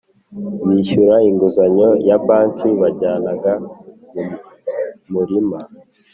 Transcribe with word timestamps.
bishyura 0.67 1.15
inguzanyo 1.29 1.89
ya 2.07 2.17
banki. 2.25 2.67
Bajyanaga 2.81 3.53
mu 4.13 4.23
murima 5.11 5.59